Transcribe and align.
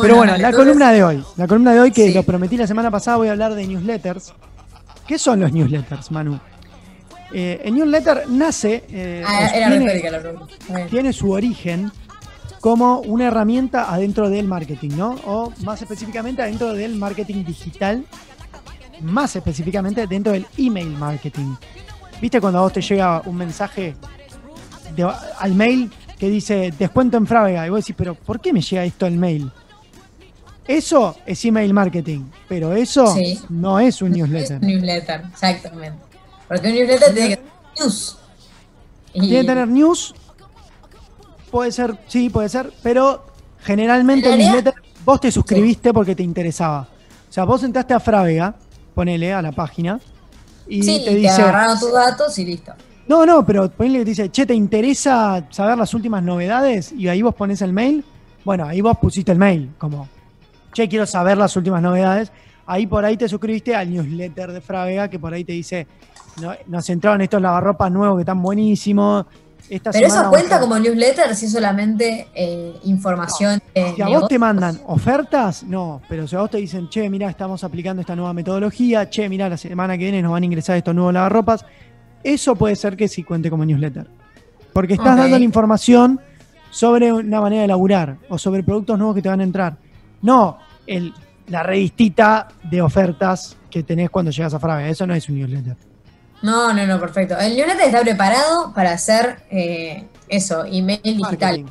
Pero 0.00 0.16
bueno, 0.16 0.36
la 0.36 0.52
columna 0.52 0.92
de 0.92 1.04
hoy. 1.04 1.24
La 1.36 1.46
columna 1.46 1.72
de 1.72 1.80
hoy 1.80 1.90
que 1.90 2.12
lo 2.12 2.22
prometí 2.22 2.56
la 2.56 2.66
semana 2.66 2.90
pasada, 2.90 3.16
voy 3.16 3.28
a 3.28 3.32
hablar 3.32 3.54
de 3.54 3.66
newsletters. 3.66 4.32
¿Qué 5.06 5.18
son 5.18 5.40
los 5.40 5.52
newsletters, 5.52 6.10
Manu? 6.10 6.38
Eh, 7.32 7.60
el 7.64 7.74
newsletter 7.74 8.24
nace. 8.28 8.84
Eh, 8.90 9.22
ah, 9.26 9.50
era 9.54 9.70
tiene, 9.70 10.10
la 10.10 10.20
pregunta. 10.20 10.54
Tiene 10.90 11.12
su 11.12 11.30
origen 11.30 11.90
como 12.60 13.00
una 13.00 13.26
herramienta 13.26 13.92
adentro 13.92 14.30
del 14.30 14.46
marketing, 14.46 14.90
¿no? 14.96 15.16
O 15.26 15.52
más 15.64 15.80
específicamente 15.82 16.42
adentro 16.42 16.72
del 16.72 16.96
marketing 16.96 17.44
digital, 17.44 18.04
más 19.02 19.36
específicamente 19.36 20.06
dentro 20.06 20.32
del 20.32 20.46
email 20.56 20.90
marketing. 20.90 21.54
¿Viste 22.20 22.40
cuando 22.40 22.58
a 22.58 22.62
vos 22.62 22.72
te 22.72 22.80
llega 22.80 23.22
un 23.26 23.36
mensaje 23.36 23.94
al 25.38 25.54
mail 25.54 25.90
que 26.18 26.28
dice 26.28 26.72
descuento 26.76 27.16
en 27.16 27.26
Frávega? 27.26 27.66
Y 27.66 27.70
vos 27.70 27.80
decís, 27.80 27.94
pero 27.96 28.14
¿por 28.14 28.40
qué 28.40 28.52
me 28.52 28.60
llega 28.60 28.84
esto 28.84 29.06
al 29.06 29.16
mail? 29.16 29.50
Eso 30.68 31.16
es 31.24 31.42
email 31.46 31.72
marketing, 31.72 32.24
pero 32.46 32.74
eso 32.74 33.16
no 33.48 33.80
es 33.80 34.02
un 34.02 34.12
newsletter. 34.12 34.58
Es 34.58 34.62
un 34.62 34.68
newsletter, 34.68 35.22
exactamente. 35.32 35.98
Porque 36.46 36.68
un 36.68 36.74
newsletter 36.74 37.14
tiene 37.14 37.28
que 37.30 37.36
tener 37.36 37.52
news. 37.80 38.18
Tiene 39.12 39.28
que 39.30 39.44
tener 39.44 39.68
news. 39.68 40.14
Puede 41.50 41.72
ser, 41.72 41.98
sí, 42.06 42.28
puede 42.28 42.50
ser, 42.50 42.70
pero 42.82 43.24
generalmente 43.60 44.30
el 44.30 44.38
newsletter 44.38 44.74
vos 45.06 45.18
te 45.18 45.32
suscribiste 45.32 45.94
porque 45.94 46.14
te 46.14 46.22
interesaba. 46.22 46.80
O 46.82 47.32
sea, 47.32 47.44
vos 47.44 47.62
entraste 47.64 47.94
a 47.94 48.00
Frávega, 48.00 48.54
ponele 48.94 49.32
a 49.32 49.40
la 49.40 49.52
página, 49.52 49.98
y 50.66 50.80
te 50.80 51.14
dice. 51.14 51.34
Te 51.34 51.42
agarraron 51.42 51.80
tus 51.80 51.92
datos 51.94 52.38
y 52.38 52.44
listo. 52.44 52.74
No, 53.06 53.24
no, 53.24 53.46
pero 53.46 53.70
ponele 53.70 54.00
que 54.00 54.04
te 54.04 54.10
dice, 54.10 54.30
che, 54.30 54.44
¿te 54.44 54.52
interesa 54.52 55.46
saber 55.48 55.78
las 55.78 55.94
últimas 55.94 56.22
novedades? 56.22 56.92
Y 56.92 57.08
ahí 57.08 57.22
vos 57.22 57.34
pones 57.34 57.62
el 57.62 57.72
mail. 57.72 58.04
Bueno, 58.44 58.66
ahí 58.66 58.82
vos 58.82 58.98
pusiste 58.98 59.32
el 59.32 59.38
mail, 59.38 59.70
como 59.78 60.06
che, 60.78 60.88
quiero 60.88 61.06
saber 61.06 61.36
las 61.36 61.56
últimas 61.56 61.82
novedades. 61.82 62.30
Ahí 62.66 62.86
por 62.86 63.04
ahí 63.04 63.16
te 63.16 63.28
suscribiste 63.28 63.74
al 63.74 63.90
newsletter 63.90 64.52
de 64.52 64.60
Fravega, 64.60 65.08
que 65.08 65.18
por 65.18 65.34
ahí 65.34 65.42
te 65.42 65.52
dice, 65.52 65.86
nos 66.66 66.88
entraron 66.88 67.20
estos 67.20 67.42
lavarropas 67.42 67.90
nuevos 67.90 68.18
que 68.18 68.22
están 68.22 68.40
buenísimos. 68.40 69.26
Pero 69.68 70.06
eso 70.06 70.30
cuenta 70.30 70.60
como 70.60 70.78
newsletter 70.78 71.34
si 71.34 71.46
es 71.46 71.52
solamente 71.52 72.28
eh, 72.32 72.74
información. 72.84 73.60
si 73.74 74.00
a 74.00 74.06
vos 74.06 74.28
te 74.28 74.38
mandan 74.38 74.80
ofertas, 74.86 75.64
no. 75.64 76.00
Pero 76.08 76.28
si 76.28 76.36
a 76.36 76.40
vos 76.40 76.50
te 76.50 76.58
dicen, 76.58 76.88
che, 76.88 77.10
mira, 77.10 77.28
estamos 77.28 77.64
aplicando 77.64 78.00
esta 78.00 78.14
nueva 78.14 78.32
metodología, 78.32 79.10
che, 79.10 79.28
mira, 79.28 79.48
la 79.48 79.56
semana 79.56 79.98
que 79.98 80.04
viene 80.04 80.22
nos 80.22 80.32
van 80.32 80.44
a 80.44 80.46
ingresar 80.46 80.76
estos 80.76 80.94
nuevos 80.94 81.12
lavarropas, 81.12 81.64
eso 82.22 82.54
puede 82.54 82.76
ser 82.76 82.96
que 82.96 83.08
sí 83.08 83.24
cuente 83.24 83.50
como 83.50 83.64
newsletter. 83.64 84.06
Porque 84.72 84.94
estás 84.94 85.16
dando 85.16 85.38
la 85.38 85.44
información 85.44 86.20
sobre 86.70 87.12
una 87.12 87.40
manera 87.40 87.62
de 87.62 87.68
laburar 87.68 88.18
o 88.28 88.38
sobre 88.38 88.62
productos 88.62 88.96
nuevos 88.96 89.16
que 89.16 89.22
te 89.22 89.28
van 89.28 89.40
a 89.40 89.44
entrar. 89.44 89.76
No 90.22 90.67
el, 90.88 91.14
la 91.46 91.62
revistita 91.62 92.48
de 92.64 92.82
ofertas 92.82 93.56
que 93.70 93.82
tenés 93.82 94.10
cuando 94.10 94.30
llegas 94.30 94.54
a 94.54 94.58
Frave. 94.58 94.90
Eso 94.90 95.06
no 95.06 95.14
es 95.14 95.28
un 95.28 95.38
newsletter. 95.38 95.76
No, 96.42 96.72
no, 96.72 96.86
no, 96.86 97.00
perfecto. 97.00 97.36
El 97.38 97.56
newsletter 97.56 97.86
está 97.86 98.00
preparado 98.00 98.72
para 98.74 98.92
hacer 98.92 99.40
eh, 99.50 100.04
eso, 100.28 100.64
email 100.64 101.00
digital. 101.02 101.64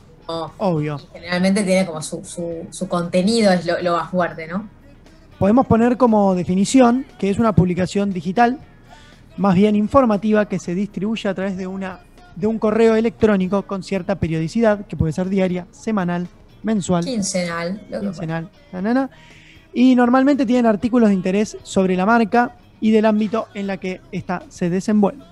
Obvio. 0.58 1.00
Generalmente 1.14 1.64
tiene 1.64 1.86
como 1.86 2.02
su, 2.02 2.22
su, 2.70 2.88
contenido, 2.90 3.52
es 3.52 3.66
lo, 3.66 3.96
más 3.96 4.12
fuerte, 4.12 4.46
¿no? 4.48 4.68
Podemos 5.40 5.68
poner 5.68 5.96
como 5.96 6.36
definición 6.36 7.06
que 7.18 7.30
es 7.30 7.40
una 7.40 7.54
publicación 7.54 8.12
digital, 8.12 8.60
más 9.38 9.56
bien 9.56 9.76
informativa, 9.76 10.50
que 10.50 10.60
se 10.60 10.76
distribuye 10.76 11.30
a 11.30 11.34
través 11.34 11.56
de, 11.56 11.68
una, 11.68 12.02
de 12.36 12.48
un 12.48 12.60
correo 12.60 12.96
electrónico 12.96 13.62
con 13.62 13.84
cierta 13.84 14.16
periodicidad, 14.16 14.86
que 14.88 14.98
puede 14.98 15.14
ser 15.14 15.30
diaria, 15.30 15.66
semanal, 15.72 16.28
mensual. 16.68 17.06
Quincenal. 17.06 17.82
quincenal. 17.90 19.10
y 19.74 19.96
normalmente 19.96 20.46
tienen 20.46 20.66
artículos 20.66 21.10
de 21.10 21.16
interés 21.16 21.58
sobre 21.64 21.96
la 21.96 22.06
marca 22.06 22.58
y 22.82 22.92
del 22.92 23.06
ámbito 23.06 23.48
en 23.54 23.68
la 23.68 23.78
que 23.78 24.02
ésta 24.12 24.44
se 24.50 24.70
desenvuelve. 24.70 25.24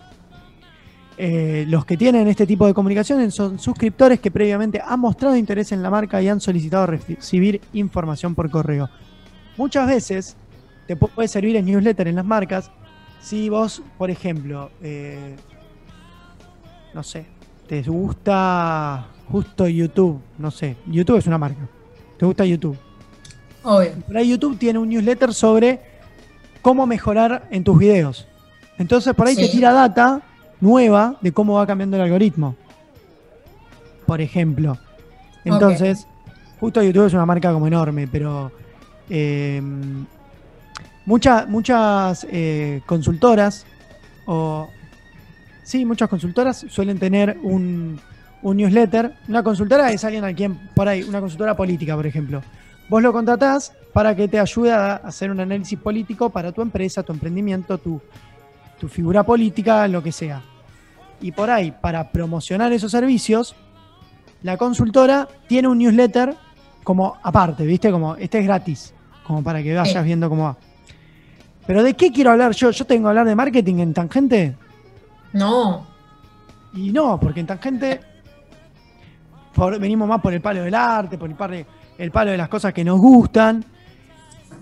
Eh, 1.18 1.66
los 1.68 1.86
que 1.86 1.96
tienen 1.96 2.28
este 2.28 2.46
tipo 2.46 2.68
de 2.68 2.74
comunicaciones 2.74 3.34
son 3.34 3.58
suscriptores 3.60 4.20
que 4.20 4.32
previamente 4.32 4.82
han 4.84 5.00
mostrado 5.00 5.36
interés 5.36 5.72
en 5.72 5.82
la 5.82 5.90
marca 5.90 6.22
y 6.22 6.28
han 6.28 6.42
solicitado 6.42 6.88
recibir 6.88 7.62
información 7.74 8.34
por 8.34 8.50
correo. 8.50 8.90
Muchas 9.58 9.88
veces 9.88 10.36
te 10.88 10.96
puede 10.96 11.28
servir 11.28 11.56
el 11.56 11.66
newsletter 11.66 12.08
en 12.08 12.16
las 12.16 12.26
marcas 12.26 12.72
si 13.22 13.50
vos, 13.50 13.82
por 13.98 14.12
ejemplo, 14.12 14.72
eh, 14.82 15.36
no 16.94 17.02
sé, 17.02 17.26
te 17.68 17.82
gusta 17.82 19.08
Justo 19.30 19.68
YouTube, 19.68 20.22
no 20.38 20.52
sé. 20.52 20.76
YouTube 20.86 21.18
es 21.18 21.28
una 21.28 21.38
marca. 21.38 21.68
¿Te 22.18 22.26
gusta 22.26 22.46
YouTube? 22.46 22.78
Obvio. 23.64 23.92
Pero 24.08 24.22
YouTube 24.22 24.58
tiene 24.58 24.80
un 24.80 24.90
newsletter 24.90 25.34
sobre 25.34 25.80
cómo 26.62 26.86
mejorar 26.86 27.48
en 27.52 27.64
tus 27.64 27.78
videos. 27.78 28.28
Entonces 28.78 29.14
por 29.14 29.28
ahí 29.28 29.36
te 29.36 29.48
tira 29.48 29.72
data 29.72 30.22
nueva 30.62 31.18
de 31.22 31.32
cómo 31.32 31.56
va 31.56 31.68
cambiando 31.68 31.98
el 31.98 32.04
algoritmo. 32.04 32.56
Por 34.06 34.22
ejemplo. 34.22 34.78
Entonces, 35.44 36.08
justo 36.60 36.82
YouTube 36.82 37.06
es 37.06 37.14
una 37.14 37.26
marca 37.26 37.52
como 37.54 37.68
enorme, 37.68 38.08
pero 38.08 38.52
em, 39.10 40.06
muchas 41.06 41.48
muchas 41.48 42.26
eh, 42.30 42.82
consultoras 42.86 43.66
o 44.26 44.68
sí, 45.64 45.86
muchas 45.86 46.10
consultoras 46.10 46.66
suelen 46.70 46.98
tener 46.98 47.38
un, 47.44 48.00
un 48.46 48.58
newsletter. 48.58 49.12
Una 49.28 49.42
consultora 49.42 49.92
es 49.92 50.04
alguien 50.04 50.24
a 50.24 50.32
quien, 50.34 50.56
por 50.76 50.88
ahí, 50.88 51.02
una 51.02 51.20
consultora 51.20 51.56
política, 51.56 51.96
por 51.96 52.06
ejemplo. 52.06 52.44
Vos 52.88 53.02
lo 53.02 53.12
contratás 53.12 53.74
para 53.92 54.16
que 54.16 54.28
te 54.28 54.40
ayude 54.40 54.72
a 54.72 54.98
hacer 54.98 55.32
un 55.32 55.40
análisis 55.40 55.80
político 55.80 56.30
para 56.30 56.52
tu 56.52 56.62
empresa, 56.62 57.02
tu 57.02 57.12
emprendimiento, 57.12 57.80
tu, 57.80 58.00
tu 58.80 58.88
figura 58.88 59.24
política, 59.24 59.88
lo 59.88 60.04
que 60.04 60.12
sea. 60.12 60.44
Y 61.22 61.32
por 61.32 61.50
ahí, 61.50 61.72
para 61.72 62.12
promocionar 62.12 62.72
esos 62.72 62.92
servicios, 62.92 63.56
la 64.44 64.58
consultora 64.58 65.28
tiene 65.48 65.68
un 65.68 65.80
newsletter 65.80 66.36
como 66.84 67.18
aparte, 67.24 67.66
¿viste? 67.66 67.92
Como 67.92 68.16
este 68.16 68.38
es 68.38 68.46
gratis, 68.46 68.94
como 69.26 69.42
para 69.42 69.64
que 69.64 69.74
vayas 69.74 70.06
viendo 70.06 70.30
cómo 70.30 70.44
va. 70.44 70.58
Pero 71.66 71.82
¿de 71.82 71.96
qué 71.96 72.12
quiero 72.12 72.30
hablar 72.30 72.52
yo? 72.52 72.70
¿Yo 72.70 72.86
tengo 72.86 73.06
que 73.06 73.10
hablar 73.10 73.26
de 73.26 73.34
marketing 73.34 73.80
en 73.80 73.94
tangente? 73.96 74.56
No. 75.34 75.88
Y 76.76 76.92
no, 76.92 77.20
porque 77.20 77.40
en 77.40 77.48
tangente 77.48 78.15
venimos 79.80 80.08
más 80.08 80.22
por 80.22 80.34
el 80.34 80.42
palo 80.42 80.64
del 80.64 80.76
arte, 80.76 81.18
por 81.18 81.30
el, 81.30 81.66
el 81.98 82.12
palo 82.12 82.32
de 82.32 82.38
las 82.38 82.50
cosas 82.50 82.74
que 82.74 82.84
nos 82.84 83.00
gustan. 83.00 83.64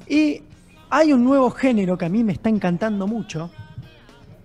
Y 0.07 0.41
hay 0.89 1.13
un 1.13 1.23
nuevo 1.23 1.49
género 1.51 1.97
que 1.97 2.05
a 2.05 2.09
mí 2.09 2.23
me 2.23 2.33
está 2.33 2.49
encantando 2.49 3.07
mucho, 3.07 3.49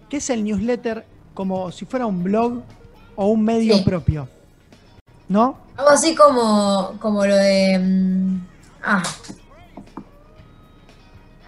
que 0.08 0.18
es 0.18 0.30
el 0.30 0.44
newsletter 0.44 1.04
como 1.34 1.70
si 1.70 1.84
fuera 1.84 2.06
un 2.06 2.22
blog 2.22 2.62
o 3.16 3.26
un 3.26 3.44
medio 3.44 3.84
propio. 3.84 4.28
¿No? 5.28 5.58
Algo 5.76 5.90
así 5.90 6.14
como, 6.14 6.94
como 6.98 7.26
lo 7.26 7.36
de... 7.36 7.78
Mm, 7.78 8.40
ah. 8.82 9.02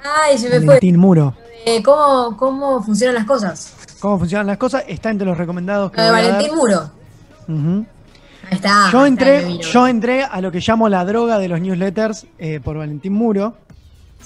Ay, 0.04 0.38
se 0.38 0.48
me 0.50 0.58
Valentín 0.58 0.98
Muro. 0.98 1.34
cómo, 1.82 2.36
cómo 2.36 2.82
funcionan 2.82 3.14
las 3.14 3.24
cosas. 3.24 3.74
Cómo 4.00 4.18
funcionan 4.18 4.46
las 4.46 4.58
cosas 4.58 4.84
está 4.86 5.10
entre 5.10 5.26
los 5.26 5.36
recomendados. 5.36 5.90
Que 5.90 5.98
lo 5.98 6.04
de 6.04 6.10
Valentín 6.10 6.54
Muro 6.54 6.90
yo 8.92 9.06
entré, 9.06 9.58
yo 9.58 9.86
entré 9.86 10.24
a 10.24 10.40
lo 10.40 10.50
que 10.50 10.60
llamo 10.60 10.88
la 10.88 11.04
droga 11.04 11.38
de 11.38 11.48
los 11.48 11.60
newsletters 11.60 12.26
eh, 12.38 12.60
por 12.62 12.78
Valentín 12.78 13.12
Muro. 13.12 13.54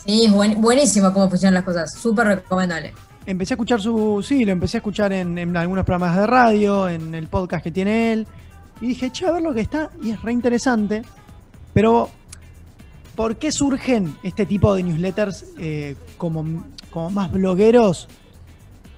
Sí, 0.04 0.28
buenísimo 0.56 1.12
cómo 1.12 1.28
funcionan 1.28 1.54
las 1.54 1.64
cosas, 1.64 1.94
súper 1.94 2.26
recomendable. 2.26 2.92
Empecé 3.26 3.54
a 3.54 3.56
escuchar 3.56 3.80
su, 3.80 4.24
sí, 4.26 4.44
lo 4.44 4.52
empecé 4.52 4.76
a 4.76 4.80
escuchar 4.80 5.12
en, 5.12 5.56
algunos 5.56 5.84
programas 5.84 6.16
de 6.16 6.26
radio, 6.26 6.88
en 6.88 7.14
el 7.14 7.28
podcast 7.28 7.64
que 7.64 7.70
tiene 7.70 8.12
él, 8.12 8.26
y 8.80 8.88
dije, 8.88 9.10
che, 9.10 9.26
a 9.26 9.32
ver 9.32 9.42
lo 9.42 9.54
que 9.54 9.60
está, 9.60 9.90
y 10.02 10.10
es 10.10 10.20
re 10.22 10.32
interesante, 10.32 11.02
pero 11.72 12.10
¿por 13.14 13.36
qué 13.36 13.50
surgen 13.52 14.16
este 14.22 14.44
tipo 14.46 14.74
de 14.74 14.82
newsletters 14.82 15.44
eh, 15.58 15.96
como, 16.18 16.64
como 16.90 17.10
más 17.10 17.30
blogueros? 17.32 18.08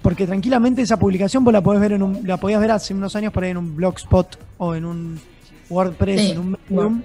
Porque 0.06 0.24
tranquilamente 0.24 0.82
esa 0.82 0.96
publicación 1.00 1.42
vos 1.42 1.52
la 1.52 1.60
podés 1.60 1.80
ver 1.80 1.90
en 1.90 2.00
un, 2.00 2.24
la 2.24 2.36
podías 2.36 2.60
ver 2.60 2.70
hace 2.70 2.94
unos 2.94 3.16
años 3.16 3.32
por 3.32 3.42
ahí 3.42 3.50
en 3.50 3.56
un 3.56 3.74
blogspot 3.74 4.38
o 4.56 4.76
en 4.76 4.84
un 4.84 5.20
WordPress, 5.68 6.30
en 6.30 6.38
un 6.38 6.56
Medium. 6.68 7.02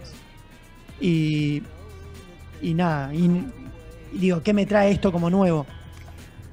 Y, 1.00 1.64
y 2.62 2.74
nada, 2.76 3.12
y, 3.12 3.44
digo, 4.14 4.44
¿qué 4.44 4.54
me 4.54 4.68
trae 4.68 4.92
esto 4.92 5.12
como 5.12 5.32
nuevo? 5.32 5.66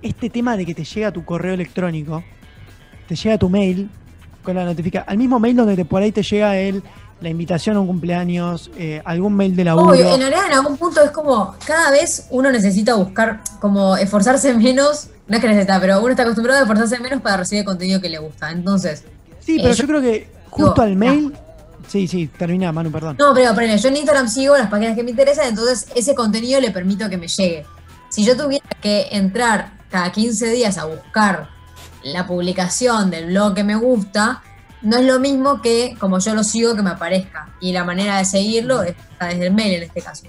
Este 0.01 0.31
tema 0.31 0.57
de 0.57 0.65
que 0.65 0.75
te 0.75 0.85
llega 0.85 1.13
tu 1.13 1.23
correo 1.23 1.53
electrónico, 1.53 2.25
te 3.07 3.15
llega 3.15 3.37
tu 3.37 3.51
mail 3.51 3.91
con 4.43 4.57
la 4.57 4.65
notificación, 4.65 5.05
al 5.07 5.19
mismo 5.19 5.39
mail 5.39 5.55
donde 5.55 5.77
te, 5.77 5.85
por 5.85 6.01
ahí 6.01 6.13
te 6.13 6.23
llega 6.23 6.57
el, 6.57 6.83
la 7.21 7.29
invitación 7.29 7.77
a 7.77 7.81
un 7.81 7.89
cumpleaños, 7.89 8.71
eh, 8.79 9.03
algún 9.05 9.35
mail 9.35 9.55
de 9.55 9.65
la 9.65 9.73
en 9.73 10.21
realidad 10.21 10.47
en 10.47 10.53
algún 10.55 10.79
punto 10.79 11.03
es 11.03 11.11
como, 11.11 11.57
cada 11.67 11.91
vez 11.91 12.27
uno 12.31 12.51
necesita 12.51 12.95
buscar, 12.95 13.43
como 13.61 13.99
esforzarse 13.99 14.55
menos 14.55 15.11
no 15.29 15.37
es 15.37 15.43
que 15.43 15.49
necesita, 15.49 15.79
pero 15.81 16.01
uno 16.01 16.11
está 16.11 16.23
acostumbrado 16.23 16.59
a 16.59 16.63
esforzarse 16.63 16.99
menos 17.01 17.21
para 17.21 17.39
recibir 17.39 17.61
el 17.61 17.67
contenido 17.67 18.01
que 18.01 18.09
le 18.09 18.19
gusta. 18.19 18.51
Entonces. 18.51 19.05
Sí, 19.41 19.59
pero 19.59 19.71
eh, 19.73 19.77
yo, 19.77 19.87
creo 19.87 20.01
que 20.01 20.31
justo 20.51 20.83
al 20.83 20.97
mail 20.97 21.33
Sí, 21.89 22.07
sí, 22.07 22.27
termina, 22.27 22.71
Manu, 22.71 22.93
perdón. 22.93 23.17
No, 23.19 23.33
pero 23.33 23.55
ponele, 23.55 23.79
yo 23.79 23.89
en 23.89 23.97
Instagram 23.97 24.29
sigo 24.29 24.57
las 24.57 24.69
páginas 24.69 24.95
que 24.95 25.03
me 25.03 25.11
interesan, 25.11 25.49
entonces 25.49 25.89
ese 25.95 26.15
contenido 26.15 26.61
le 26.61 26.71
permito 26.71 27.09
que 27.09 27.17
me 27.17 27.29
llegue. 27.29 27.65
Si 28.11 28.25
yo 28.25 28.37
tuviera 28.37 28.67
que 28.81 29.09
entrar 29.11 29.73
cada 29.91 30.13
15 30.13 30.51
días 30.51 30.77
a 30.77 30.85
buscar 30.85 31.49
la 32.03 32.27
publicación 32.27 33.11
del 33.11 33.27
blog 33.27 33.55
que 33.55 33.65
me 33.65 33.75
gusta, 33.75 34.43
no 34.83 34.99
es 34.99 35.07
lo 35.07 35.19
mismo 35.19 35.63
que 35.63 35.97
como 35.99 36.19
yo 36.19 36.35
lo 36.35 36.45
sigo 36.45 36.75
que 36.75 36.83
me 36.83 36.91
aparezca. 36.91 37.49
Y 37.61 37.73
la 37.73 37.85
manera 37.85 38.19
de 38.19 38.27
seguirlo 38.27 38.83
es 38.83 38.95
desde 39.19 39.47
el 39.47 39.55
mail 39.55 39.77
en 39.77 39.83
este 39.85 40.03
caso. 40.03 40.25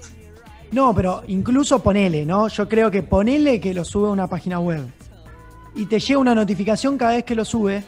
No, 0.72 0.94
pero 0.94 1.22
incluso 1.26 1.82
ponele, 1.82 2.24
¿no? 2.24 2.48
Yo 2.48 2.68
creo 2.68 2.90
que 2.90 3.02
ponele 3.02 3.60
que 3.60 3.74
lo 3.74 3.84
sube 3.84 4.08
a 4.08 4.12
una 4.12 4.28
página 4.28 4.60
web. 4.60 4.86
Y 5.74 5.86
te 5.86 5.98
llega 5.98 6.18
una 6.18 6.34
notificación 6.34 6.96
cada 6.96 7.12
vez 7.12 7.24
que 7.24 7.34
lo 7.34 7.44
sube, 7.44 7.82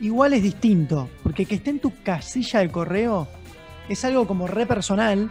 igual 0.00 0.32
es 0.32 0.42
distinto. 0.42 1.08
Porque 1.22 1.46
que 1.46 1.56
esté 1.56 1.70
en 1.70 1.80
tu 1.80 1.92
casilla 2.02 2.60
de 2.60 2.70
correo 2.70 3.28
es 3.88 4.04
algo 4.04 4.26
como 4.26 4.46
re 4.46 4.66
personal. 4.66 5.30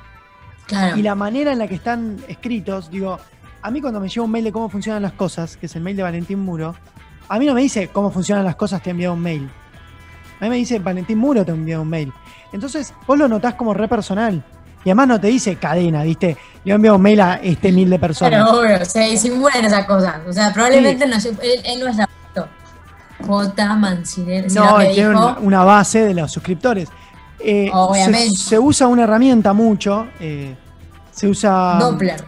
Claro. 0.65 0.97
Y 0.97 1.01
la 1.01 1.15
manera 1.15 1.51
en 1.51 1.59
la 1.59 1.67
que 1.67 1.75
están 1.75 2.17
escritos, 2.27 2.89
digo, 2.89 3.19
a 3.61 3.71
mí 3.71 3.81
cuando 3.81 3.99
me 3.99 4.07
llega 4.07 4.23
un 4.23 4.31
mail 4.31 4.45
de 4.45 4.51
cómo 4.51 4.69
funcionan 4.69 5.01
las 5.01 5.13
cosas, 5.13 5.57
que 5.57 5.65
es 5.65 5.75
el 5.75 5.81
mail 5.81 5.97
de 5.97 6.03
Valentín 6.03 6.39
Muro, 6.39 6.75
a 7.27 7.39
mí 7.39 7.45
no 7.45 7.53
me 7.53 7.61
dice 7.61 7.89
cómo 7.89 8.11
funcionan 8.11 8.45
las 8.45 8.55
cosas, 8.55 8.81
te 8.81 8.91
enviado 8.91 9.13
un 9.13 9.21
mail. 9.21 9.49
A 10.39 10.43
mí 10.43 10.49
me 10.49 10.57
dice 10.57 10.79
Valentín 10.79 11.17
Muro 11.17 11.43
te 11.43 11.51
enviado 11.51 11.81
un 11.81 11.89
mail. 11.89 12.13
Entonces, 12.53 12.93
vos 13.07 13.17
lo 13.17 13.27
notás 13.27 13.55
como 13.55 13.73
re 13.73 13.87
personal. 13.87 14.43
Y 14.85 14.89
además 14.89 15.07
no 15.07 15.21
te 15.21 15.27
dice 15.27 15.55
cadena, 15.55 16.03
¿viste? 16.03 16.37
Le 16.63 16.73
enviado 16.73 16.97
un 16.97 17.01
mail 17.01 17.21
a 17.21 17.35
este 17.35 17.71
mil 17.71 17.89
de 17.89 17.99
personas. 17.99 18.43
Pero 18.45 18.59
obvio, 18.59 18.85
se 18.85 19.01
disimulan 19.01 19.63
esas 19.63 19.85
cosas. 19.85 20.15
O 20.27 20.33
sea, 20.33 20.53
probablemente 20.53 21.07
no, 21.07 21.15
él, 21.15 21.61
él, 21.63 21.79
no 21.79 21.87
es 21.87 21.95
la 21.95 22.09
J. 23.25 23.75
Mancinelli. 23.75 24.53
No, 24.53 24.81
él 24.81 24.93
tiene 24.93 25.09
una, 25.09 25.37
una, 25.39 25.63
base 25.63 26.03
de 26.03 26.13
los 26.13 26.31
suscriptores. 26.31 26.89
Eh, 27.39 27.69
Obviamente. 27.71 28.35
Se, 28.35 28.49
se, 28.49 28.59
usa 28.59 28.87
una 28.87 29.03
herramienta 29.03 29.53
mucho. 29.53 30.07
Eh, 30.19 30.55
se 31.11 31.27
usa. 31.27 31.77
Doppler. 31.79 32.23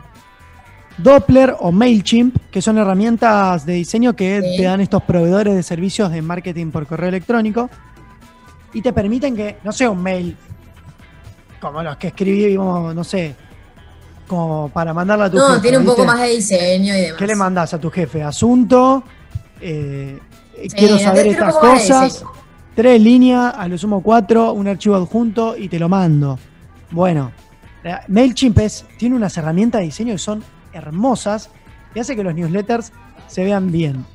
Doppler 0.97 1.55
o 1.59 1.73
MailChimp, 1.73 2.37
que 2.49 2.61
son 2.61 2.77
herramientas 2.77 3.65
de 3.65 3.73
diseño 3.73 4.15
que 4.15 4.41
sí. 4.41 4.57
te 4.57 4.63
dan 4.63 4.79
estos 4.79 5.03
proveedores 5.03 5.53
de 5.53 5.63
servicios 5.63 6.09
de 6.09 6.21
marketing 6.21 6.71
por 6.71 6.87
correo 6.87 7.09
electrónico 7.09 7.69
y 8.73 8.81
te 8.81 8.93
permiten 8.93 9.35
que, 9.35 9.57
no 9.63 9.71
sea 9.71 9.89
un 9.89 10.01
mail 10.01 10.37
como 11.59 11.81
los 11.83 11.97
que 11.97 12.07
escribimos, 12.07 12.93
no 12.93 13.03
sé, 13.03 13.35
como 14.27 14.69
para 14.69 14.93
mandarla 14.93 15.25
a 15.25 15.29
tu 15.29 15.37
no, 15.37 15.43
jefe. 15.43 15.55
No, 15.55 15.61
tiene 15.61 15.77
un 15.77 15.83
¿viste? 15.83 15.95
poco 15.95 16.07
más 16.07 16.19
de 16.21 16.29
diseño 16.29 16.95
y 16.95 17.01
demás. 17.01 17.17
¿Qué 17.17 17.27
le 17.27 17.35
mandas 17.35 17.73
a 17.73 17.79
tu 17.79 17.89
jefe? 17.89 18.23
Asunto, 18.23 19.03
eh, 19.61 20.19
sí, 20.61 20.69
quiero 20.69 20.97
saber 20.97 21.27
estas 21.27 21.55
cosas, 21.55 22.25
tres 22.75 23.01
líneas, 23.01 23.53
a 23.55 23.67
lo 23.67 23.77
sumo 23.77 24.01
cuatro, 24.01 24.53
un 24.53 24.67
archivo 24.67 24.95
adjunto 24.95 25.55
y 25.57 25.69
te 25.69 25.79
lo 25.79 25.89
mando. 25.89 26.39
Bueno, 26.91 27.31
MailChimp 28.07 28.57
es, 28.59 28.85
tiene 28.97 29.15
unas 29.15 29.37
herramientas 29.37 29.79
de 29.79 29.85
diseño 29.85 30.13
que 30.13 30.19
son 30.19 30.43
hermosas 30.73 31.49
y 31.93 31.99
hace 31.99 32.15
que 32.15 32.23
los 32.23 32.33
newsletters 32.33 32.91
se 33.27 33.43
vean 33.43 33.71
bien. 33.71 34.05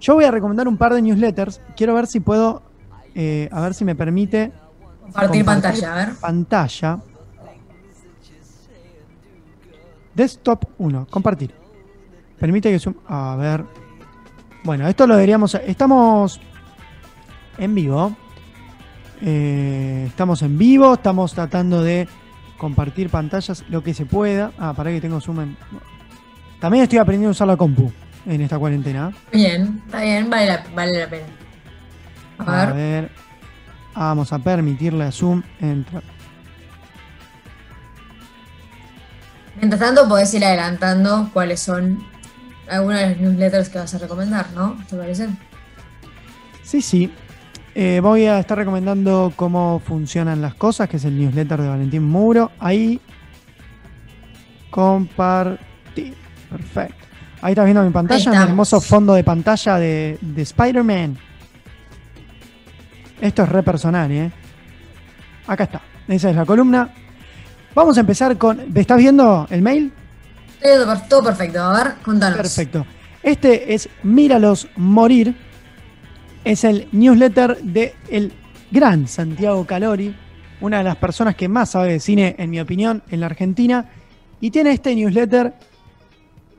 Yo 0.00 0.14
voy 0.14 0.24
a 0.24 0.30
recomendar 0.30 0.66
un 0.66 0.76
par 0.76 0.94
de 0.94 1.02
newsletters. 1.02 1.60
Quiero 1.76 1.94
ver 1.94 2.06
si 2.06 2.20
puedo, 2.20 2.62
eh, 3.14 3.48
a 3.52 3.60
ver 3.60 3.74
si 3.74 3.84
me 3.84 3.94
permite 3.94 4.52
compartir, 5.12 5.44
compartir 5.44 5.44
pantalla. 5.44 5.92
A 5.92 5.96
ver. 5.96 6.14
Pantalla. 6.16 6.98
Desktop 10.14 10.64
1, 10.78 11.06
compartir. 11.08 11.54
Permite 12.38 12.70
que 12.70 12.78
zoom. 12.78 12.94
A 13.06 13.36
ver. 13.36 13.64
Bueno, 14.64 14.88
esto 14.88 15.06
lo 15.06 15.14
deberíamos. 15.14 15.54
Estamos 15.54 16.40
en 17.58 17.74
vivo. 17.74 18.16
Eh, 19.22 20.04
estamos 20.08 20.42
en 20.42 20.58
vivo. 20.58 20.94
Estamos 20.94 21.32
tratando 21.32 21.82
de 21.82 22.08
compartir 22.58 23.10
pantallas 23.10 23.64
lo 23.68 23.82
que 23.82 23.94
se 23.94 24.06
pueda. 24.06 24.52
Ah, 24.58 24.72
para 24.74 24.90
que 24.90 25.00
tengo 25.00 25.20
zoom 25.20 25.40
en. 25.40 25.56
También 26.60 26.84
estoy 26.84 26.98
aprendiendo 26.98 27.30
a 27.30 27.32
usar 27.32 27.46
la 27.46 27.56
compu 27.56 27.90
en 28.26 28.40
esta 28.40 28.58
cuarentena. 28.58 29.12
Bien, 29.32 29.82
está 29.86 30.02
bien, 30.02 30.28
vale 30.28 30.46
la, 30.46 30.64
vale 30.74 30.98
la 30.98 31.08
pena. 31.08 31.26
A 32.38 32.44
ver. 32.44 32.68
A 32.68 32.72
ver. 32.72 33.29
Vamos 33.94 34.32
a 34.32 34.38
permitirle 34.38 35.04
a 35.04 35.12
Zoom 35.12 35.42
entrar. 35.60 36.02
Mientras 39.56 39.80
tanto, 39.80 40.08
podés 40.08 40.32
ir 40.32 40.44
adelantando 40.44 41.28
cuáles 41.32 41.60
son 41.60 42.02
algunos 42.68 43.00
de 43.00 43.10
los 43.10 43.18
newsletters 43.18 43.68
que 43.68 43.78
vas 43.78 43.94
a 43.94 43.98
recomendar, 43.98 44.46
¿no? 44.54 44.78
¿Te 44.88 44.96
parece? 44.96 45.28
Sí, 46.62 46.80
sí. 46.80 47.12
Eh, 47.74 48.00
voy 48.02 48.26
a 48.26 48.38
estar 48.38 48.56
recomendando 48.56 49.32
cómo 49.36 49.80
funcionan 49.84 50.40
las 50.40 50.54
cosas, 50.54 50.88
que 50.88 50.96
es 50.96 51.04
el 51.04 51.18
newsletter 51.18 51.60
de 51.60 51.68
Valentín 51.68 52.04
Muro. 52.04 52.52
Ahí. 52.58 53.00
Compartir. 54.70 56.14
Perfecto. 56.48 57.06
Ahí 57.42 57.52
estás 57.52 57.64
viendo 57.64 57.82
mi 57.82 57.90
pantalla, 57.90 58.30
un 58.30 58.36
hermoso 58.36 58.80
fondo 58.80 59.14
de 59.14 59.24
pantalla 59.24 59.78
de, 59.78 60.18
de 60.20 60.42
Spider-Man. 60.42 61.18
Esto 63.20 63.42
es 63.42 63.48
re 63.48 63.62
personal, 63.62 64.10
¿eh? 64.10 64.30
Acá 65.46 65.64
está. 65.64 65.80
Esa 66.08 66.30
es 66.30 66.36
la 66.36 66.46
columna. 66.46 66.90
Vamos 67.74 67.96
a 67.96 68.00
empezar 68.00 68.36
con. 68.38 68.60
¿Estás 68.74 68.98
viendo 68.98 69.46
el 69.50 69.62
mail? 69.62 69.92
Todo 71.08 71.22
perfecto. 71.24 71.62
A 71.62 71.84
ver, 71.84 71.94
contanos. 72.02 72.36
Perfecto. 72.36 72.86
Este 73.22 73.74
es 73.74 73.88
Míralos 74.02 74.68
Morir. 74.76 75.34
Es 76.44 76.64
el 76.64 76.88
newsletter 76.92 77.58
de 77.62 77.94
el 78.08 78.32
gran 78.70 79.06
Santiago 79.06 79.66
Calori, 79.66 80.14
una 80.60 80.78
de 80.78 80.84
las 80.84 80.96
personas 80.96 81.34
que 81.36 81.48
más 81.48 81.70
sabe 81.70 81.92
de 81.92 82.00
cine, 82.00 82.34
en 82.38 82.48
mi 82.50 82.60
opinión, 82.60 83.02
en 83.10 83.20
la 83.20 83.26
Argentina. 83.26 83.86
Y 84.40 84.50
tiene 84.50 84.72
este 84.72 84.94
newsletter 84.94 85.52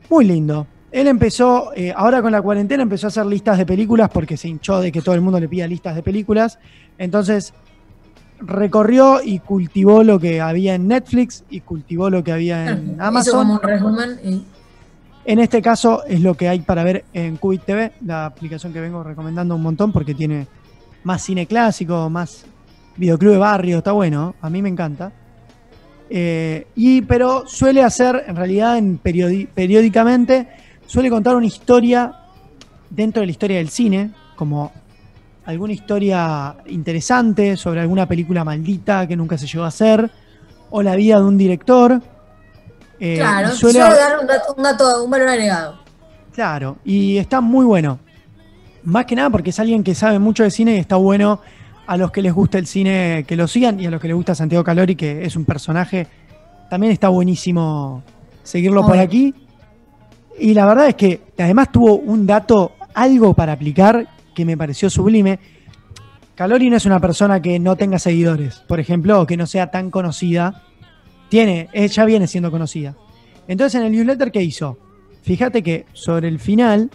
muy 0.09 0.25
lindo. 0.25 0.67
Él 0.91 1.07
empezó, 1.07 1.71
eh, 1.73 1.93
ahora 1.95 2.21
con 2.21 2.31
la 2.31 2.41
cuarentena, 2.41 2.83
empezó 2.83 3.07
a 3.07 3.09
hacer 3.09 3.25
listas 3.25 3.57
de 3.57 3.65
películas 3.65 4.09
porque 4.09 4.35
se 4.35 4.49
hinchó 4.49 4.81
de 4.81 4.91
que 4.91 5.01
todo 5.01 5.15
el 5.15 5.21
mundo 5.21 5.39
le 5.39 5.47
pida 5.47 5.65
listas 5.67 5.95
de 5.95 6.03
películas. 6.03 6.59
Entonces 6.97 7.53
recorrió 8.39 9.21
y 9.23 9.39
cultivó 9.39 10.03
lo 10.03 10.19
que 10.19 10.41
había 10.41 10.75
en 10.75 10.87
Netflix 10.87 11.43
y 11.49 11.61
cultivó 11.61 12.09
lo 12.09 12.23
que 12.23 12.31
había 12.31 12.71
en 12.71 12.99
Amazon. 12.99 13.21
Hizo 13.21 13.37
como 13.37 13.53
un 13.53 13.61
resumen 13.61 14.19
y... 14.23 14.45
En 15.23 15.37
este 15.37 15.61
caso 15.61 16.03
es 16.05 16.19
lo 16.19 16.33
que 16.33 16.49
hay 16.49 16.61
para 16.61 16.83
ver 16.83 17.05
en 17.13 17.37
Qubit 17.37 17.63
TV, 17.63 17.91
la 18.03 18.25
aplicación 18.25 18.73
que 18.73 18.81
vengo 18.81 19.03
recomendando 19.03 19.55
un 19.55 19.61
montón 19.61 19.91
porque 19.91 20.15
tiene 20.15 20.47
más 21.03 21.21
cine 21.21 21.45
clásico, 21.45 22.09
más 22.09 22.45
videoclub 22.97 23.33
de 23.33 23.37
barrio, 23.37 23.77
está 23.77 23.91
bueno, 23.91 24.33
a 24.41 24.49
mí 24.49 24.63
me 24.63 24.69
encanta. 24.69 25.11
Eh, 26.09 26.67
y, 26.75 27.03
pero 27.03 27.47
suele 27.47 27.83
hacer, 27.83 28.23
en 28.27 28.35
realidad, 28.35 28.77
en 28.77 28.97
periódicamente, 28.97 30.47
suele 30.91 31.09
contar 31.09 31.37
una 31.37 31.45
historia 31.45 32.11
dentro 32.89 33.21
de 33.21 33.27
la 33.27 33.31
historia 33.31 33.57
del 33.59 33.69
cine, 33.69 34.11
como 34.35 34.73
alguna 35.45 35.71
historia 35.71 36.57
interesante 36.65 37.55
sobre 37.55 37.79
alguna 37.79 38.05
película 38.05 38.43
maldita 38.43 39.07
que 39.07 39.15
nunca 39.15 39.37
se 39.37 39.47
llegó 39.47 39.63
a 39.63 39.67
hacer, 39.67 40.11
o 40.69 40.83
la 40.83 40.97
vida 40.97 41.15
de 41.15 41.23
un 41.23 41.37
director. 41.37 42.01
Eh, 42.99 43.15
claro, 43.15 43.51
suele, 43.51 43.79
suele, 43.79 43.95
dar 43.95 44.19
un, 44.19 44.27
dato, 44.27 44.53
un, 44.57 44.63
dato, 44.63 45.03
un 45.05 45.09
valor 45.09 45.29
agregado. 45.29 45.79
Claro, 46.33 46.75
y 46.83 47.15
está 47.17 47.39
muy 47.39 47.65
bueno. 47.65 47.97
Más 48.83 49.05
que 49.05 49.15
nada 49.15 49.29
porque 49.29 49.51
es 49.51 49.59
alguien 49.61 49.85
que 49.85 49.95
sabe 49.95 50.19
mucho 50.19 50.43
de 50.43 50.51
cine 50.51 50.75
y 50.75 50.79
está 50.79 50.97
bueno 50.97 51.39
a 51.87 51.95
los 51.95 52.11
que 52.11 52.21
les 52.21 52.33
gusta 52.33 52.57
el 52.57 52.67
cine 52.67 53.23
que 53.25 53.37
lo 53.37 53.47
sigan 53.47 53.79
y 53.79 53.85
a 53.85 53.91
los 53.91 54.01
que 54.01 54.09
les 54.09 54.15
gusta 54.17 54.35
Santiago 54.35 54.65
Calori, 54.65 54.97
que 54.97 55.23
es 55.23 55.37
un 55.37 55.45
personaje. 55.45 56.07
También 56.69 56.91
está 56.91 57.07
buenísimo 57.07 58.03
seguirlo 58.43 58.85
por 58.85 58.99
aquí. 58.99 59.33
Y 60.39 60.53
la 60.53 60.65
verdad 60.65 60.87
es 60.87 60.95
que 60.95 61.21
además 61.37 61.71
tuvo 61.71 61.95
un 61.95 62.25
dato, 62.25 62.73
algo 62.93 63.33
para 63.33 63.53
aplicar 63.53 64.07
que 64.33 64.45
me 64.45 64.57
pareció 64.57 64.89
sublime. 64.89 65.39
Calori 66.35 66.69
no 66.69 66.77
es 66.77 66.85
una 66.85 66.99
persona 66.99 67.41
que 67.41 67.59
no 67.59 67.75
tenga 67.75 67.99
seguidores, 67.99 68.59
por 68.67 68.79
ejemplo, 68.79 69.21
o 69.21 69.27
que 69.27 69.37
no 69.37 69.45
sea 69.45 69.69
tan 69.69 69.91
conocida. 69.91 70.63
Tiene, 71.29 71.69
ella 71.73 72.05
viene 72.05 72.27
siendo 72.27 72.51
conocida. 72.51 72.95
Entonces, 73.47 73.79
en 73.79 73.85
el 73.85 73.91
newsletter, 73.91 74.31
¿qué 74.31 74.41
hizo? 74.41 74.77
Fíjate 75.21 75.61
que 75.61 75.85
sobre 75.93 76.27
el 76.27 76.39
final. 76.39 76.89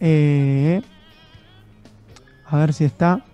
Eh, 0.00 0.80
a 2.46 2.56
ver 2.56 2.72
si 2.72 2.84
está. 2.84 3.24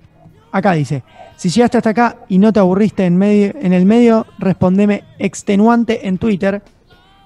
Acá 0.52 0.72
dice: 0.72 1.02
Si 1.36 1.48
llegaste 1.48 1.78
hasta 1.78 1.90
acá 1.90 2.18
y 2.28 2.38
no 2.38 2.52
te 2.52 2.60
aburriste 2.60 3.04
en, 3.06 3.16
medio, 3.16 3.54
en 3.60 3.72
el 3.72 3.86
medio, 3.86 4.26
respondeme 4.38 5.04
extenuante 5.18 6.06
en 6.06 6.18
Twitter. 6.18 6.62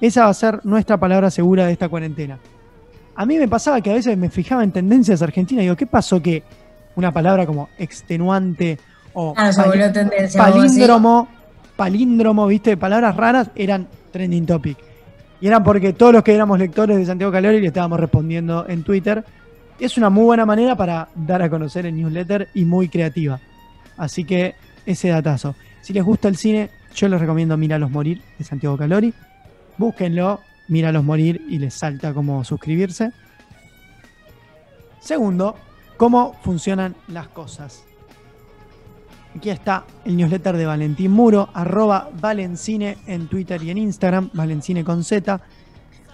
Esa 0.01 0.25
va 0.25 0.31
a 0.31 0.35
ser 0.35 0.65
nuestra 0.65 0.97
palabra 0.97 1.31
segura 1.31 1.67
de 1.67 1.73
esta 1.73 1.89
cuarentena. 1.89 2.39
A 3.15 3.27
mí 3.27 3.37
me 3.37 3.49
pasaba 3.49 3.81
que 3.81 3.91
a 3.91 3.95
veces 3.95 4.17
me 4.17 4.31
fijaba 4.31 4.63
en 4.63 4.71
tendencias 4.71 5.23
argentinas 5.23 5.63
y 5.63 5.65
digo, 5.65 5.77
¿qué 5.77 5.87
pasó 5.87 6.23
que 6.23 6.45
una 6.95 7.13
palabra 7.13 7.47
como 7.47 7.69
extenuante 7.79 8.79
o 9.13 9.35
ah, 9.37 9.51
pal 9.57 9.93
palíndromo, 10.37 11.29
palíndromo, 11.77 12.47
viste, 12.47 12.77
palabras 12.77 13.17
raras 13.17 13.51
eran 13.57 13.89
trending 14.13 14.47
topic? 14.47 14.79
Y 15.41 15.49
eran 15.49 15.65
porque 15.65 15.93
todos 15.93 16.13
los 16.13 16.23
que 16.23 16.35
éramos 16.35 16.59
lectores 16.59 16.97
de 16.97 17.07
Santiago 17.07 17.33
Calori 17.33 17.61
le 17.61 17.69
estábamos 17.69 17.99
respondiendo 17.99 18.67
en 18.69 18.85
Twitter. 18.85 19.25
Es 19.81 19.97
una 19.97 20.11
muy 20.11 20.25
buena 20.25 20.47
manera 20.47 20.77
para 20.77 21.09
dar 21.15 21.43
a 21.43 21.51
conocer 21.51 21.87
el 21.87 21.97
newsletter 21.97 22.49
y 22.55 22.65
muy 22.65 22.89
creativa. 22.89 23.41
Así 23.97 24.25
que 24.25 24.55
ese 24.87 25.09
datazo. 25.09 25.55
Si 25.81 25.93
les 25.93 26.05
gusta 26.05 26.29
el 26.29 26.37
cine, 26.37 26.71
yo 26.95 27.09
les 27.09 27.21
recomiendo 27.21 27.57
Míralos 27.57 27.91
Morir 27.91 28.21
de 28.39 28.45
Santiago 28.45 28.77
Calori. 28.77 29.13
Búsquenlo, 29.79 30.41
Míralos 30.69 31.05
Morir 31.05 31.45
y 31.49 31.59
les 31.59 31.73
salta 31.75 32.13
cómo 32.13 32.45
suscribirse. 32.45 33.13
Segundo, 35.01 35.55
cómo 35.97 36.35
funcionan 36.43 36.95
las 37.09 37.29
cosas. 37.29 37.83
Aquí 39.37 39.51
está 39.51 39.85
el 40.05 40.17
newsletter 40.17 40.57
de 40.57 40.67
Valentín 40.67 41.13
Muro, 41.13 41.49
arroba 41.55 42.11
Valencine 42.21 42.99
en 43.07 43.29
Twitter 43.29 43.63
y 43.63 43.71
en 43.71 43.79
Instagram, 43.79 44.31
Valencine 44.33 44.85
con 44.85 45.05
Z. 45.05 45.41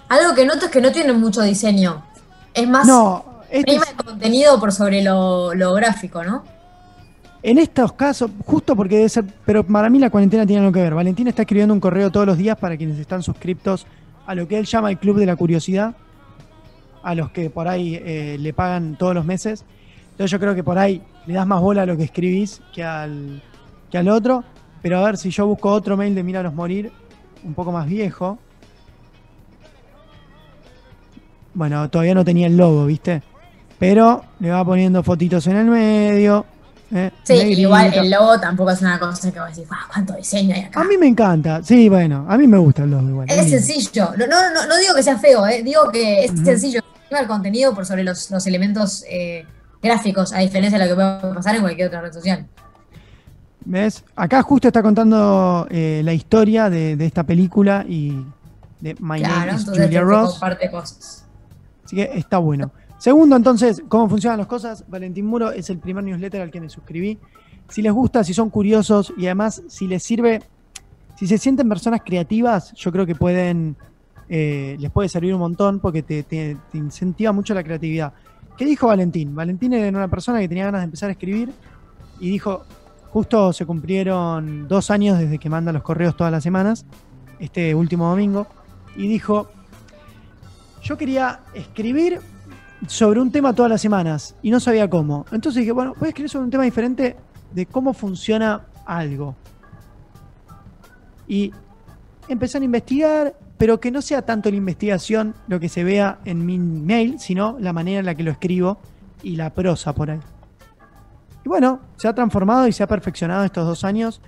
Algo 0.08 0.34
que 0.34 0.44
noto 0.44 0.66
es 0.66 0.70
que 0.70 0.80
no 0.80 0.92
tiene 0.92 1.12
mucho 1.14 1.40
diseño. 1.42 2.04
Es 2.52 2.68
más 2.68 2.86
No, 2.86 3.24
este 3.50 3.62
prima 3.64 3.84
es- 3.84 3.94
contenido 3.94 4.60
por 4.60 4.72
sobre 4.72 5.02
lo, 5.02 5.54
lo 5.54 5.72
gráfico, 5.72 6.22
¿no? 6.22 6.44
En 7.46 7.58
estos 7.58 7.92
casos, 7.92 8.30
justo 8.46 8.74
porque 8.74 8.96
debe 8.96 9.08
ser, 9.10 9.22
pero 9.44 9.62
para 9.64 9.90
mí 9.90 9.98
la 9.98 10.08
cuarentena 10.08 10.46
tiene 10.46 10.60
algo 10.60 10.72
que 10.72 10.80
ver. 10.80 10.94
Valentín 10.94 11.28
está 11.28 11.42
escribiendo 11.42 11.74
un 11.74 11.80
correo 11.80 12.10
todos 12.10 12.26
los 12.26 12.38
días 12.38 12.56
para 12.56 12.74
quienes 12.74 12.98
están 12.98 13.22
suscriptos 13.22 13.86
a 14.26 14.34
lo 14.34 14.48
que 14.48 14.56
él 14.56 14.64
llama 14.64 14.90
el 14.90 14.96
Club 14.96 15.18
de 15.18 15.26
la 15.26 15.36
Curiosidad, 15.36 15.94
a 17.02 17.14
los 17.14 17.30
que 17.32 17.50
por 17.50 17.68
ahí 17.68 18.00
eh, 18.02 18.38
le 18.40 18.54
pagan 18.54 18.96
todos 18.96 19.14
los 19.14 19.26
meses. 19.26 19.66
Entonces 20.12 20.30
yo 20.30 20.40
creo 20.40 20.54
que 20.54 20.64
por 20.64 20.78
ahí 20.78 21.02
le 21.26 21.34
das 21.34 21.46
más 21.46 21.60
bola 21.60 21.82
a 21.82 21.86
lo 21.86 21.98
que 21.98 22.04
escribís 22.04 22.62
que 22.72 22.82
al, 22.82 23.42
que 23.90 23.98
al 23.98 24.08
otro. 24.08 24.42
Pero 24.80 25.00
a 25.00 25.04
ver 25.04 25.18
si 25.18 25.28
yo 25.28 25.46
busco 25.46 25.70
otro 25.70 25.98
mail 25.98 26.14
de 26.14 26.22
Míralos 26.22 26.54
Morir, 26.54 26.92
un 27.44 27.52
poco 27.52 27.72
más 27.72 27.86
viejo. 27.86 28.38
Bueno, 31.52 31.90
todavía 31.90 32.14
no 32.14 32.24
tenía 32.24 32.46
el 32.46 32.56
logo, 32.56 32.86
¿viste? 32.86 33.22
Pero 33.78 34.24
le 34.40 34.50
va 34.50 34.64
poniendo 34.64 35.02
fotitos 35.02 35.46
en 35.46 35.56
el 35.56 35.66
medio. 35.66 36.46
¿Eh? 36.92 37.10
Sí, 37.22 37.32
negrita. 37.34 37.60
igual 37.60 37.94
el 37.94 38.10
logo 38.10 38.38
tampoco 38.40 38.70
es 38.70 38.80
una 38.80 38.98
cosa 38.98 39.30
que 39.32 39.38
a 39.38 39.46
decir, 39.46 39.66
"Guau, 39.66 39.80
¿cuánto 39.92 40.14
diseño 40.14 40.54
hay 40.54 40.62
acá? 40.62 40.80
A 40.80 40.84
mí 40.84 40.96
me 40.98 41.06
encanta. 41.06 41.62
Sí, 41.62 41.88
bueno, 41.88 42.26
a 42.28 42.36
mí 42.38 42.46
me 42.46 42.58
gusta 42.58 42.84
el 42.84 42.90
logo 42.90 43.08
igual. 43.08 43.30
Es 43.30 43.50
sencillo. 43.50 44.10
No, 44.18 44.26
no, 44.26 44.66
no, 44.66 44.76
digo 44.78 44.94
que 44.94 45.02
sea 45.02 45.18
feo, 45.18 45.46
eh, 45.46 45.62
digo 45.62 45.90
que 45.90 46.24
es 46.24 46.32
Ujú. 46.32 46.44
sencillo. 46.44 46.80
Prima 47.08 47.20
el 47.20 47.26
contenido 47.26 47.74
por 47.74 47.84
sobre 47.86 48.04
los, 48.04 48.30
los 48.30 48.46
elementos 48.46 49.04
eh, 49.08 49.46
gráficos, 49.82 50.32
a 50.32 50.38
diferencia 50.38 50.78
de 50.78 50.84
lo 50.86 50.90
que 50.90 50.94
puede 51.20 51.34
pasar 51.34 51.54
en 51.56 51.62
cualquier 51.62 51.88
otra 51.88 52.00
red 52.00 52.12
social. 52.12 52.46
¿Ves? 53.66 54.04
Acá 54.14 54.42
justo 54.42 54.68
está 54.68 54.82
contando 54.82 55.66
la 55.70 56.12
historia 56.12 56.68
de, 56.68 56.96
de 56.96 57.06
esta 57.06 57.22
película 57.24 57.84
y 57.88 58.10
de 58.80 58.94
My 59.00 59.18
claro, 59.20 59.52
Name 59.52 59.58
is 59.58 59.64
Julia 59.64 60.00
Ross. 60.02 60.38
cosas. 60.70 61.24
Así 61.84 61.96
que 61.96 62.10
está 62.14 62.38
bueno. 62.38 62.70
Segundo, 63.04 63.36
entonces, 63.36 63.82
¿cómo 63.86 64.08
funcionan 64.08 64.38
las 64.38 64.46
cosas? 64.46 64.82
Valentín 64.88 65.26
Muro 65.26 65.50
es 65.50 65.68
el 65.68 65.76
primer 65.76 66.02
newsletter 66.04 66.40
al 66.40 66.50
que 66.50 66.58
me 66.58 66.70
suscribí. 66.70 67.18
Si 67.68 67.82
les 67.82 67.92
gusta, 67.92 68.24
si 68.24 68.32
son 68.32 68.48
curiosos 68.48 69.12
y 69.18 69.26
además 69.26 69.62
si 69.68 69.86
les 69.86 70.02
sirve, 70.02 70.40
si 71.14 71.26
se 71.26 71.36
sienten 71.36 71.68
personas 71.68 72.00
creativas, 72.02 72.72
yo 72.72 72.90
creo 72.90 73.04
que 73.04 73.14
pueden, 73.14 73.76
eh, 74.30 74.78
les 74.80 74.90
puede 74.90 75.10
servir 75.10 75.34
un 75.34 75.40
montón 75.40 75.80
porque 75.80 76.02
te, 76.02 76.22
te- 76.22 76.56
te 76.72 76.78
incentiva 76.78 77.30
mucho 77.32 77.52
la 77.52 77.62
creatividad. 77.62 78.14
¿Qué 78.56 78.64
dijo 78.64 78.86
Valentín? 78.86 79.34
Valentín 79.34 79.74
era 79.74 79.86
una 79.98 80.08
persona 80.08 80.40
que 80.40 80.48
tenía 80.48 80.64
ganas 80.64 80.80
de 80.80 80.84
empezar 80.86 81.10
a 81.10 81.12
escribir 81.12 81.52
y 82.20 82.30
dijo, 82.30 82.64
justo 83.10 83.52
se 83.52 83.66
cumplieron 83.66 84.66
dos 84.66 84.90
años 84.90 85.18
desde 85.18 85.38
que 85.38 85.50
manda 85.50 85.74
los 85.74 85.82
correos 85.82 86.16
todas 86.16 86.32
las 86.32 86.42
semanas, 86.42 86.86
este 87.38 87.74
último 87.74 88.08
domingo, 88.08 88.46
y 88.96 89.08
dijo, 89.08 89.50
yo 90.82 90.96
quería 90.96 91.40
escribir 91.52 92.20
sobre 92.88 93.20
un 93.20 93.30
tema 93.30 93.52
todas 93.54 93.70
las 93.70 93.80
semanas 93.80 94.34
y 94.42 94.50
no 94.50 94.60
sabía 94.60 94.88
cómo. 94.88 95.26
Entonces 95.32 95.60
dije, 95.60 95.72
bueno, 95.72 95.94
voy 95.98 96.06
a 96.06 96.08
escribir 96.08 96.30
sobre 96.30 96.44
un 96.44 96.50
tema 96.50 96.64
diferente 96.64 97.16
de 97.52 97.66
cómo 97.66 97.92
funciona 97.92 98.62
algo. 98.86 99.34
Y 101.26 101.52
empecé 102.28 102.58
a 102.58 102.64
investigar, 102.64 103.34
pero 103.58 103.80
que 103.80 103.90
no 103.90 104.02
sea 104.02 104.22
tanto 104.22 104.50
la 104.50 104.56
investigación 104.56 105.34
lo 105.48 105.60
que 105.60 105.68
se 105.68 105.84
vea 105.84 106.18
en 106.24 106.44
mi 106.44 106.58
mail, 106.58 107.18
sino 107.18 107.56
la 107.58 107.72
manera 107.72 108.00
en 108.00 108.06
la 108.06 108.14
que 108.14 108.22
lo 108.22 108.30
escribo 108.30 108.78
y 109.22 109.36
la 109.36 109.50
prosa 109.50 109.94
por 109.94 110.10
ahí. 110.10 110.20
Y 111.44 111.48
bueno, 111.48 111.80
se 111.96 112.08
ha 112.08 112.14
transformado 112.14 112.66
y 112.66 112.72
se 112.72 112.82
ha 112.82 112.86
perfeccionado 112.86 113.44
estos 113.44 113.66
dos 113.66 113.84
años 113.84 114.20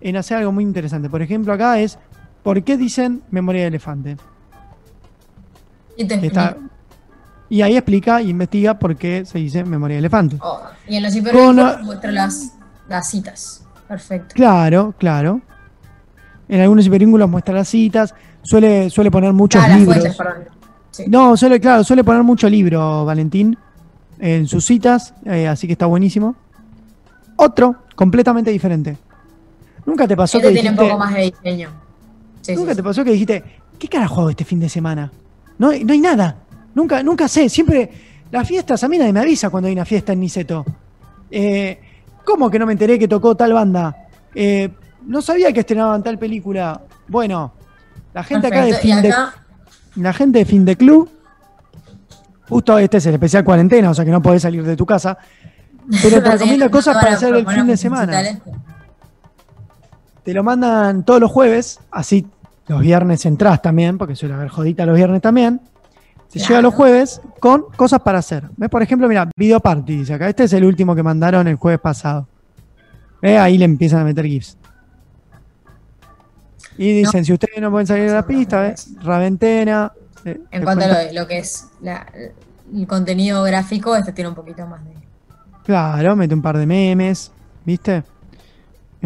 en 0.00 0.16
hacer 0.16 0.38
algo 0.38 0.52
muy 0.52 0.64
interesante. 0.64 1.08
Por 1.08 1.22
ejemplo, 1.22 1.52
acá 1.52 1.80
es, 1.80 1.98
¿por 2.42 2.62
qué 2.62 2.76
dicen 2.76 3.22
memoria 3.30 3.62
de 3.62 3.68
elefante? 3.68 4.16
Y, 5.96 6.04
te 6.06 6.14
Está- 6.26 6.56
y 7.54 7.62
ahí 7.62 7.76
explica 7.76 8.20
y 8.20 8.30
investiga 8.30 8.76
por 8.80 8.96
qué 8.96 9.24
se 9.24 9.38
dice 9.38 9.62
memoria 9.62 9.94
de 9.94 9.98
elefante. 10.00 10.38
Oh, 10.40 10.60
y 10.88 10.96
en 10.96 11.04
los 11.04 11.14
hipervínculos 11.14 11.82
muestra 11.82 12.10
las, 12.10 12.52
las 12.88 13.08
citas. 13.08 13.64
Perfecto. 13.86 14.34
Claro, 14.34 14.92
claro. 14.98 15.40
En 16.48 16.60
algunos 16.60 16.84
hipervínculos 16.84 17.30
muestra 17.30 17.54
las 17.54 17.68
citas, 17.68 18.12
suele, 18.42 18.90
suele 18.90 19.08
poner 19.12 19.32
muchos 19.32 19.62
Ah, 19.62 19.68
las 19.68 19.78
libros. 19.78 19.96
fuentes, 19.98 20.16
perdón. 20.16 20.34
Sí. 20.90 21.04
No, 21.06 21.36
suele, 21.36 21.60
claro, 21.60 21.84
suele 21.84 22.02
poner 22.02 22.24
mucho 22.24 22.48
libro, 22.48 23.04
Valentín, 23.04 23.56
en 24.18 24.48
sus 24.48 24.64
citas, 24.64 25.14
eh, 25.24 25.46
así 25.46 25.68
que 25.68 25.74
está 25.74 25.86
buenísimo. 25.86 26.34
Otro, 27.36 27.76
completamente 27.94 28.50
diferente. 28.50 28.96
¿Nunca 29.86 30.08
te 30.08 30.16
pasó 30.16 30.38
Este 30.38 30.48
que 30.48 30.54
tiene 30.54 30.70
un 30.70 30.76
poco 30.76 30.98
más 30.98 31.14
de 31.14 31.20
diseño. 31.22 31.68
Sí, 32.40 32.56
nunca 32.56 32.72
sí. 32.72 32.76
te 32.78 32.82
pasó 32.82 33.04
que 33.04 33.12
dijiste, 33.12 33.44
¿qué 33.78 33.86
carajo 33.86 34.22
hago 34.22 34.30
este 34.30 34.44
fin 34.44 34.58
de 34.58 34.68
semana? 34.68 35.12
No, 35.56 35.68
no 35.68 35.92
hay 35.92 36.00
nada. 36.00 36.38
Nunca, 36.74 37.02
nunca 37.02 37.28
sé. 37.28 37.48
Siempre, 37.48 37.90
las 38.30 38.46
fiestas, 38.46 38.82
a 38.84 38.88
mí 38.88 38.98
nadie 38.98 39.12
me 39.12 39.20
avisa 39.20 39.50
cuando 39.50 39.68
hay 39.68 39.72
una 39.72 39.84
fiesta 39.84 40.12
en 40.12 40.20
Niceto. 40.20 40.64
Eh, 41.30 41.80
¿Cómo 42.24 42.50
que 42.50 42.58
no 42.58 42.66
me 42.66 42.72
enteré 42.72 42.98
que 42.98 43.08
tocó 43.08 43.36
tal 43.36 43.52
banda? 43.52 44.08
Eh, 44.34 44.70
no 45.06 45.22
sabía 45.22 45.52
que 45.52 45.60
estrenaban 45.60 46.02
tal 46.02 46.18
película. 46.18 46.80
Bueno, 47.08 47.52
la 48.12 48.22
gente 48.22 48.46
acá 48.46 48.64
de 48.64 48.74
fin 48.74 49.02
de 49.02 49.14
la 49.96 50.12
gente 50.12 50.38
de 50.38 50.44
fin 50.44 50.64
de 50.64 50.76
club, 50.76 51.08
justo 52.48 52.78
este 52.78 52.96
es 52.96 53.06
el 53.06 53.14
especial 53.14 53.44
cuarentena, 53.44 53.90
o 53.90 53.94
sea 53.94 54.04
que 54.04 54.10
no 54.10 54.20
podés 54.20 54.42
salir 54.42 54.64
de 54.64 54.76
tu 54.76 54.84
casa, 54.84 55.16
pero 56.02 56.22
te 56.22 56.30
recomiendo 56.30 56.70
cosas 56.70 56.96
para 56.96 57.14
hacer 57.14 57.34
el 57.34 57.46
fin 57.46 57.66
de 57.66 57.76
semana. 57.76 58.40
Te 60.24 60.32
lo 60.32 60.42
mandan 60.42 61.04
todos 61.04 61.20
los 61.20 61.30
jueves, 61.30 61.78
así 61.90 62.26
los 62.66 62.80
viernes 62.80 63.26
entrás 63.26 63.60
también, 63.60 63.98
porque 63.98 64.16
suele 64.16 64.34
haber 64.34 64.48
jodita 64.48 64.86
los 64.86 64.96
viernes 64.96 65.20
también. 65.20 65.60
Se 66.28 66.38
Claro. 66.38 66.48
llega 66.48 66.62
los 66.62 66.74
jueves 66.74 67.20
con 67.40 67.66
cosas 67.76 68.00
para 68.00 68.18
hacer. 68.18 68.44
¿Ves? 68.56 68.68
Por 68.68 68.82
ejemplo, 68.82 69.08
mira, 69.08 69.28
Video 69.36 69.60
Party, 69.60 69.98
dice 69.98 70.14
acá. 70.14 70.28
Este 70.28 70.44
es 70.44 70.52
el 70.52 70.64
último 70.64 70.94
que 70.94 71.02
mandaron 71.02 71.46
el 71.46 71.56
jueves 71.56 71.80
pasado. 71.80 72.26
¿Ves? 73.22 73.38
Ahí 73.38 73.56
le 73.58 73.64
empiezan 73.64 74.00
a 74.00 74.04
meter 74.04 74.24
GIFs. 74.26 74.56
Y 76.76 76.92
dicen, 76.92 77.24
si 77.24 77.32
ustedes 77.32 77.60
no 77.60 77.70
pueden 77.70 77.86
salir 77.86 78.06
de 78.08 78.14
la 78.14 78.26
pista, 78.26 78.60
¿ves? 78.62 78.90
Raventena. 79.02 79.92
eh, 80.24 80.40
En 80.50 80.64
cuanto 80.64 80.84
a 80.86 80.88
lo, 80.88 81.12
lo 81.12 81.26
que 81.28 81.38
es 81.38 81.68
la- 81.82 82.06
el 82.74 82.86
contenido 82.86 83.42
gráfico, 83.44 83.94
este 83.94 84.12
tiene 84.12 84.28
un 84.30 84.34
poquito 84.34 84.66
más 84.66 84.82
de. 84.84 84.90
Claro, 85.64 86.16
mete 86.16 86.34
un 86.34 86.42
par 86.42 86.58
de 86.58 86.66
memes, 86.66 87.30
¿viste? 87.64 88.02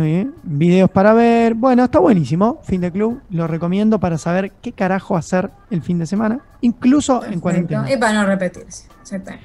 Eh, 0.00 0.30
videos 0.44 0.88
para 0.90 1.12
ver. 1.12 1.54
Bueno, 1.54 1.82
está 1.82 1.98
buenísimo. 1.98 2.60
Fin 2.62 2.80
de 2.80 2.92
club. 2.92 3.20
Lo 3.30 3.48
recomiendo 3.48 3.98
para 3.98 4.16
saber 4.16 4.52
qué 4.62 4.70
carajo 4.72 5.16
hacer 5.16 5.50
el 5.70 5.82
fin 5.82 5.98
de 5.98 6.06
semana, 6.06 6.38
incluso 6.60 7.24
en 7.24 7.40
cuarentena. 7.40 7.90
Y 7.92 7.96
para 7.96 8.12
no 8.12 8.24
repetirse. 8.26 8.86
Exactamente. 9.02 9.44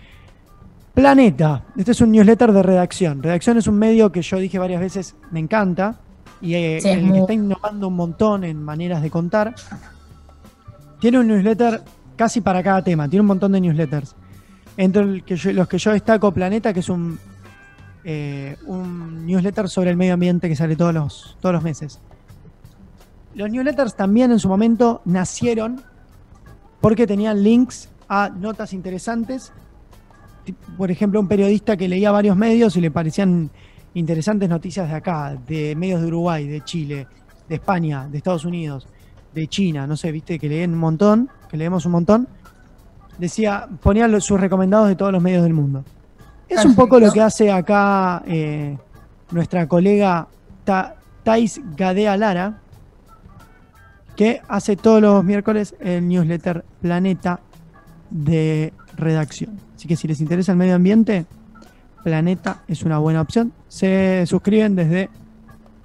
Planeta. 0.93 1.63
Este 1.75 1.91
es 1.93 2.01
un 2.01 2.11
newsletter 2.11 2.51
de 2.53 2.61
redacción. 2.61 3.23
Redacción 3.23 3.57
es 3.57 3.65
un 3.65 3.79
medio 3.79 4.11
que 4.11 4.21
yo 4.21 4.37
dije 4.37 4.59
varias 4.59 4.79
veces, 4.79 5.15
me 5.31 5.39
encanta. 5.39 5.95
Y 6.39 6.53
eh, 6.53 6.77
Sí, 6.81 6.89
es 6.89 6.95
el 6.97 7.01
que 7.01 7.05
muy- 7.07 7.19
está 7.21 7.33
innovando 7.33 7.87
un 7.87 7.95
montón 7.95 8.43
en 8.43 8.61
maneras 8.61 9.01
de 9.01 9.09
contar. 9.09 9.55
Tiene 10.99 11.17
un 11.19 11.27
newsletter 11.29 11.81
casi 12.15 12.41
para 12.41 12.61
cada 12.61 12.83
tema. 12.83 13.07
Tiene 13.09 13.21
un 13.21 13.27
montón 13.27 13.53
de 13.53 13.61
newsletters. 13.61 14.15
Entre 14.77 15.01
el 15.01 15.23
que 15.23 15.35
yo- 15.35 15.51
los 15.51 15.67
que 15.67 15.79
yo 15.79 15.91
destaco, 15.91 16.31
Planeta, 16.31 16.71
que 16.73 16.81
es 16.81 16.89
un, 16.89 17.17
eh, 18.03 18.57
un 18.65 19.25
newsletter 19.25 19.69
sobre 19.69 19.89
el 19.89 19.97
medio 19.97 20.13
ambiente 20.13 20.49
que 20.49 20.55
sale 20.55 20.75
todos 20.75 20.93
los, 20.93 21.37
todos 21.39 21.53
los 21.53 21.63
meses. 21.63 21.99
Los 23.35 23.49
newsletters 23.49 23.95
también 23.95 24.31
en 24.31 24.39
su 24.39 24.47
momento 24.47 25.01
nacieron 25.05 25.81
porque 26.81 27.07
tenían 27.07 27.43
links 27.43 27.89
a 28.07 28.29
notas 28.29 28.73
interesantes 28.73 29.53
por 30.77 30.91
ejemplo, 30.91 31.19
un 31.19 31.27
periodista 31.27 31.77
que 31.77 31.87
leía 31.87 32.11
varios 32.11 32.35
medios 32.35 32.75
y 32.75 32.81
le 32.81 32.91
parecían 32.91 33.49
interesantes 33.93 34.49
noticias 34.49 34.89
de 34.89 34.95
acá, 34.95 35.37
de 35.47 35.75
medios 35.75 36.01
de 36.01 36.07
Uruguay, 36.07 36.47
de 36.47 36.61
Chile, 36.61 37.07
de 37.47 37.55
España, 37.55 38.07
de 38.09 38.17
Estados 38.17 38.43
Unidos, 38.43 38.87
de 39.33 39.47
China, 39.47 39.87
no 39.87 39.95
sé, 39.95 40.11
viste, 40.11 40.39
que 40.39 40.49
leen 40.49 40.73
un 40.73 40.79
montón, 40.79 41.29
que 41.49 41.57
leemos 41.57 41.85
un 41.85 41.93
montón, 41.93 42.27
decía, 43.17 43.67
ponía 43.81 44.07
sus 44.19 44.39
recomendados 44.39 44.87
de 44.87 44.95
todos 44.95 45.11
los 45.11 45.21
medios 45.21 45.43
del 45.43 45.53
mundo. 45.53 45.83
Es 46.53 46.65
un 46.65 46.75
poco 46.75 46.99
lo 46.99 47.11
que 47.11 47.21
hace 47.21 47.51
acá 47.51 48.23
eh, 48.27 48.77
nuestra 49.31 49.67
colega 49.67 50.27
Ta- 50.63 50.95
Thais 51.23 51.59
Gadea 51.75 52.17
Lara, 52.17 52.59
que 54.15 54.41
hace 54.47 54.75
todos 54.75 55.01
los 55.01 55.23
miércoles 55.23 55.75
el 55.79 56.07
newsletter 56.07 56.63
Planeta 56.81 57.39
de 58.09 58.73
redacción. 58.95 59.59
Así 59.75 59.87
que 59.87 59.95
si 59.95 60.07
les 60.07 60.21
interesa 60.21 60.51
el 60.51 60.57
medio 60.57 60.75
ambiente, 60.75 61.25
Planeta 62.03 62.63
es 62.67 62.83
una 62.83 62.97
buena 62.99 63.21
opción. 63.21 63.53
Se 63.67 64.25
suscriben 64.27 64.75
desde 64.75 65.09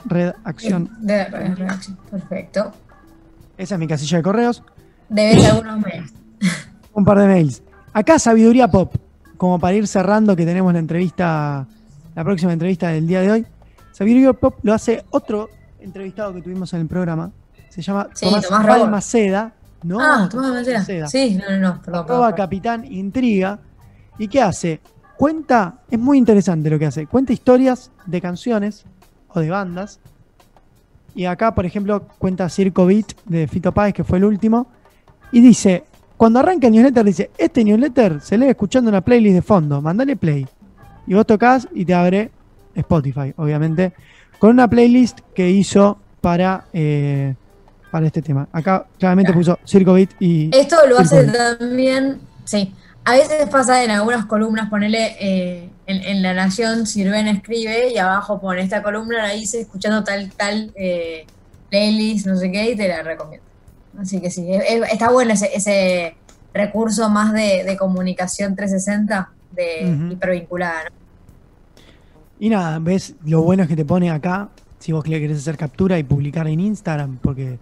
redacción. 0.05 0.91
De 1.01 1.25
redacción, 1.25 1.97
perfecto. 2.11 2.73
Esa 3.57 3.75
es 3.75 3.79
mi 3.79 3.87
casilla 3.87 4.19
de 4.19 4.23
correos. 4.23 4.63
Debes 5.09 5.45
algunos 5.51 5.81
mails. 5.81 6.13
Un 6.93 7.05
par 7.05 7.19
de 7.19 7.27
mails. 7.27 7.63
Acá 7.93 8.19
Sabiduría 8.19 8.69
Pop, 8.69 8.95
como 9.38 9.59
para 9.59 9.75
ir 9.75 9.87
cerrando 9.87 10.37
que 10.37 10.45
tenemos 10.45 10.73
la 10.73 10.80
entrevista, 10.80 11.66
la 12.14 12.25
próxima 12.25 12.52
entrevista 12.52 12.88
del 12.88 13.07
día 13.07 13.23
de 13.23 13.30
hoy. 13.30 13.47
Sabiduría 13.92 14.33
Pop 14.35 14.57
lo 14.62 14.75
hace 14.75 15.04
otro 15.11 15.49
entrevistado 15.80 16.35
que 16.35 16.42
tuvimos 16.42 16.73
en 16.75 16.80
el 16.80 16.87
programa. 16.88 17.30
Se 17.71 17.80
llama 17.80 18.09
Sí, 18.12 18.26
Tomás, 18.26 18.45
Tomás 18.45 18.66
Rabor. 18.66 18.80
Balmaceda. 18.80 19.52
No, 19.85 20.00
ah, 20.00 20.28
Tomás 20.30 20.50
Balmaceda. 20.64 21.07
Sí, 21.07 21.37
no, 21.37 21.50
no, 21.50 21.59
no, 21.59 21.83
perdón. 21.83 22.07
perdón. 22.07 22.33
Capitán 22.37 22.85
Intriga. 22.85 23.61
¿Y 24.18 24.26
qué 24.26 24.42
hace? 24.42 24.80
Cuenta, 25.16 25.78
es 25.88 25.99
muy 25.99 26.18
interesante 26.18 26.68
lo 26.68 26.78
que 26.78 26.87
hace. 26.87 27.07
Cuenta 27.07 27.33
historias 27.33 27.92
de 28.07 28.21
canciones 28.21 28.85
o 29.28 29.40
de 29.40 29.50
bandas. 29.50 30.00
Y 31.14 31.26
acá, 31.26 31.54
por 31.54 31.64
ejemplo, 31.64 32.07
cuenta 32.18 32.49
Circo 32.49 32.87
Beat 32.87 33.12
de 33.25 33.47
Fito 33.47 33.73
Páez, 33.73 33.95
que 33.95 34.04
fue 34.04 34.18
el 34.18 34.25
último. 34.25 34.66
Y 35.30 35.40
dice, 35.40 35.85
cuando 36.19 36.41
arranca 36.41 36.67
el 36.67 36.73
newsletter, 36.75 37.05
dice, 37.05 37.31
este 37.39 37.65
newsletter 37.65 38.21
se 38.21 38.37
lee 38.37 38.49
escuchando 38.49 38.91
una 38.91 39.01
playlist 39.01 39.37
de 39.37 39.43
fondo, 39.43 39.81
mandale 39.81 40.17
play. 40.17 40.47
Y 41.07 41.15
vos 41.15 41.25
tocas 41.25 41.69
y 41.73 41.85
te 41.85 41.95
abre 41.95 42.31
Spotify, 42.75 43.33
obviamente, 43.37 43.93
con 44.41 44.51
una 44.51 44.69
playlist 44.69 45.21
que 45.33 45.49
hizo 45.49 45.97
para, 46.21 46.65
eh, 46.73 47.35
para 47.93 48.07
este 48.07 48.21
tema. 48.21 48.49
Acá 48.53 48.85
claramente 48.99 49.33
Claro. 49.33 49.39
puso 49.41 49.59
Circo 49.65 49.93
Beat 49.95 50.11
y... 50.19 50.51
Esto 50.53 50.77
lo 50.89 50.99
hace 50.99 51.25
también, 51.25 52.19
sí. 52.45 52.75
A 53.05 53.13
veces 53.13 53.49
pasa 53.49 53.85
en 53.85 53.91
algunas 53.93 54.27
columnas, 54.27 54.69
ponele 54.69 55.17
eh, 55.21 55.71
en, 55.87 56.03
en 56.03 56.23
La 56.23 56.35
Nación, 56.35 56.87
Sirven 56.87 57.29
escribe 57.29 57.93
y 57.95 57.99
abajo 57.99 58.41
pone 58.41 58.61
esta 58.61 58.83
columna, 58.83 59.19
la 59.23 59.35
hice 59.35 59.61
escuchando 59.61 60.03
tal, 60.03 60.31
tal 60.33 60.73
eh, 60.75 61.27
playlist, 61.71 62.27
no 62.27 62.37
sé 62.37 62.51
qué, 62.51 62.73
y 62.73 62.77
te 62.77 62.89
la 62.89 63.03
recomiendo. 63.03 63.48
Así 63.99 64.21
que 64.21 64.31
sí, 64.31 64.47
es- 64.52 64.64
es- 64.69 64.93
está 64.93 65.11
bueno 65.11 65.33
ese, 65.33 65.50
ese 65.55 66.14
recurso 66.55 67.09
más 67.11 67.33
de, 67.33 67.64
de 67.64 67.76
comunicación 67.76 68.55
360, 68.57 69.31
de 69.52 69.93
Ujú. 69.95 70.12
hipervinculada, 70.12 70.85
¿no? 70.85 70.90
Y 72.40 72.49
nada, 72.49 72.78
ves, 72.78 73.14
lo 73.25 73.43
bueno 73.43 73.64
es 73.64 73.69
que 73.69 73.75
te 73.76 73.85
pone 73.85 74.11
acá, 74.11 74.49
si 74.78 74.93
vos 74.93 75.07
le 75.09 75.19
querés 75.21 75.38
hacer 75.38 75.57
captura 75.57 75.99
y 75.99 76.05
publicar 76.05 76.47
en 76.47 76.61
Instagram, 76.61 77.19
porque 77.21 77.59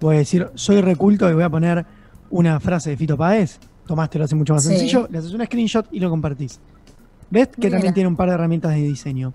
a 0.00 0.10
decir, 0.10 0.48
soy 0.54 0.80
reculto 0.80 1.28
y 1.30 1.34
voy 1.34 1.42
a 1.44 1.50
poner 1.50 1.84
una 2.30 2.58
frase 2.60 2.90
de 2.90 2.96
Fito 2.96 3.16
Páez. 3.16 3.58
Tomás 3.86 4.10
te 4.10 4.18
lo 4.18 4.24
hace 4.24 4.34
mucho 4.34 4.54
más 4.54 4.62
Sí. 4.62 4.70
sencillo, 4.70 5.06
le 5.10 5.18
haces 5.18 5.32
un 5.32 5.44
screenshot 5.44 5.86
y 5.92 5.98
lo 6.00 6.08
compartís. 6.10 6.58
¿Ves? 7.30 7.48
Que 7.48 7.66
Mira. 7.66 7.70
también 7.72 7.94
tiene 7.94 8.08
un 8.08 8.16
par 8.16 8.28
de 8.28 8.34
herramientas 8.34 8.72
de 8.74 8.82
diseño. 8.82 9.32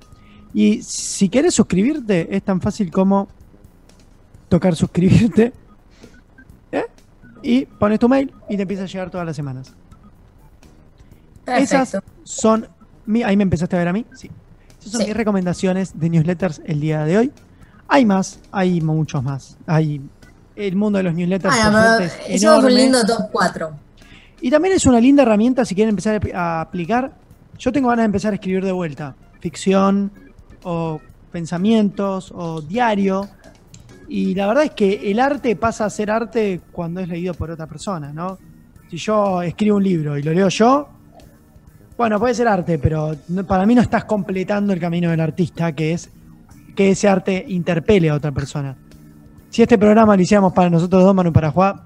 Y 0.53 0.81
si 0.83 1.29
querés 1.29 1.53
suscribirte, 1.53 2.35
es 2.35 2.43
tan 2.43 2.59
fácil 2.61 2.91
como 2.91 3.27
tocar 4.49 4.75
suscribirte. 4.75 5.53
Y 7.43 7.65
pones 7.65 7.99
tu 7.99 8.09
mail 8.09 8.33
y 8.49 8.55
te 8.55 8.63
empieza 8.63 8.83
a 8.83 8.87
llegar 8.87 9.09
todas 9.09 9.25
las 9.25 9.35
semanas. 9.35 9.73
Esas 11.45 11.97
son. 12.23 12.67
mi- 13.05 13.23
ahí 13.23 13.37
me 13.37 13.43
empezaste 13.43 13.75
a 13.75 13.79
ver 13.79 13.87
a 13.87 13.93
mí. 13.93 14.05
Sí. 14.13 14.29
Esas 14.79 14.91
son 14.91 15.01
Sí. 15.01 15.07
mis 15.07 15.15
recomendaciones 15.15 15.97
de 15.97 16.09
newsletters 16.09 16.61
el 16.65 16.81
día 16.81 17.05
de 17.05 17.17
hoy. 17.17 17.31
Hay 17.87 18.05
más, 18.05 18.39
hay 18.51 18.81
muchos 18.81 19.23
más. 19.23 19.57
Hay 19.65 20.01
el 20.57 20.75
mundo 20.75 20.97
de 20.97 21.03
los 21.03 21.13
newsletters. 21.13 21.55
Ah, 21.57 21.99
es 22.27 22.43
un 22.43 22.73
lindo 22.73 23.01
top 23.05 23.29
4. 23.31 23.71
Y 24.41 24.51
también 24.51 24.75
es 24.75 24.85
una 24.85 24.99
linda 24.99 25.23
herramienta 25.23 25.63
si 25.63 25.73
quieren 25.73 25.91
empezar 25.91 26.19
a 26.35 26.61
aplicar. 26.61 27.13
Yo 27.57 27.71
tengo 27.71 27.87
ganas 27.89 28.03
de 28.03 28.07
empezar 28.07 28.33
a 28.33 28.35
escribir 28.35 28.63
de 28.65 28.71
vuelta. 28.73 29.15
Ficción 29.39 30.11
o 30.63 30.99
pensamientos 31.31 32.31
o 32.35 32.61
diario. 32.61 33.27
Y 34.09 34.33
la 34.35 34.47
verdad 34.47 34.63
es 34.65 34.71
que 34.71 35.11
el 35.11 35.19
arte 35.19 35.55
pasa 35.55 35.85
a 35.85 35.89
ser 35.89 36.09
arte 36.11 36.61
cuando 36.71 37.01
es 37.01 37.07
leído 37.07 37.33
por 37.33 37.51
otra 37.51 37.67
persona, 37.67 38.13
¿no? 38.13 38.37
Si 38.89 38.97
yo 38.97 39.41
escribo 39.41 39.77
un 39.77 39.83
libro 39.83 40.17
y 40.17 40.23
lo 40.23 40.31
leo 40.33 40.47
yo, 40.49 40.87
bueno, 41.97 42.19
puede 42.19 42.33
ser 42.33 42.47
arte, 42.47 42.79
pero 42.79 43.15
no- 43.29 43.45
para 43.45 43.65
mí 43.65 43.75
no 43.75 43.81
estás 43.81 44.05
completando 44.05 44.71
el 44.71 44.79
camino 44.79 45.09
del 45.09 45.19
artista, 45.19 45.73
que 45.73 45.93
es 45.93 46.09
que 46.75 46.91
ese 46.91 47.07
arte 47.09 47.43
interpele 47.49 48.09
a 48.09 48.15
otra 48.15 48.31
persona. 48.31 48.75
Si 49.49 49.61
este 49.61 49.77
programa 49.77 50.15
lo 50.15 50.21
hiciéramos 50.21 50.53
para 50.53 50.69
nosotros 50.69 51.03
dos, 51.03 51.13
Manu 51.15 51.33
para 51.33 51.51
Juan, 51.51 51.75
no 51.75 51.81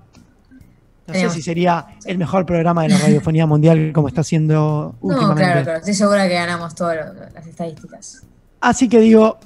sé 1.07 1.13
Tenemos- 1.13 1.33
si 1.33 1.41
sería 1.41 1.87
el 2.05 2.17
mejor 2.17 2.45
programa 2.45 2.83
de 2.83 2.89
la 2.89 2.97
radiofonía 2.99 3.45
mundial 3.47 3.91
como 3.93 4.09
está 4.09 4.23
siendo 4.23 4.95
No, 5.01 5.07
últimamente. 5.07 5.41
claro, 5.43 5.63
claro. 5.63 5.79
Estoy 5.79 5.93
segura 5.95 6.27
que 6.27 6.33
ganamos 6.35 6.75
todas 6.75 6.97
las 7.33 7.47
estadísticas. 7.47 8.23
Así 8.59 8.87
que 8.87 8.99
digo, 8.99 9.37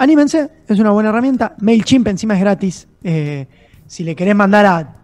anímense, 0.00 0.50
es 0.66 0.78
una 0.78 0.90
buena 0.90 1.10
herramienta. 1.10 1.54
MailChimp 1.60 2.08
encima 2.08 2.34
es 2.34 2.40
gratis. 2.40 2.88
Eh, 3.04 3.46
si 3.86 4.02
le 4.02 4.16
querés 4.16 4.34
mandar 4.34 4.66
a 4.66 4.94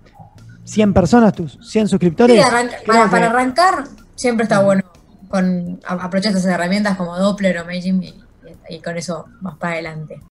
100 0.65 0.93
personas, 0.95 1.33
tus 1.35 1.59
100 1.63 1.89
suscriptores. 1.89 2.35
Sí, 2.37 2.43
arranca- 2.43 2.77
creo 2.85 3.11
para, 3.11 3.27
arrancar, 3.27 3.85
siempre 4.15 4.45
está 4.45 4.61
bueno 4.63 4.83
con 5.29 5.81
aprovechar 5.87 6.33
estas 6.33 6.47
herramientas 6.47 6.97
como 6.97 7.17
Doppler 7.19 7.59
o 7.59 7.71
y, 7.71 8.15
y 8.71 8.81
con 8.81 8.97
eso 8.97 9.27
vas 9.41 9.57
para 9.57 9.75
adelante. 9.75 10.21